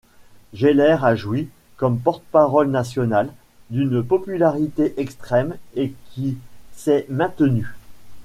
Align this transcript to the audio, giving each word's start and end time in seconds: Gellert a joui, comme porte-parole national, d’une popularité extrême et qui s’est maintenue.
Gellert 0.55 1.05
a 1.05 1.13
joui, 1.15 1.47
comme 1.77 1.99
porte-parole 1.99 2.71
national, 2.71 3.31
d’une 3.69 4.01
popularité 4.01 4.99
extrême 4.99 5.55
et 5.75 5.93
qui 6.09 6.39
s’est 6.75 7.05
maintenue. 7.09 7.67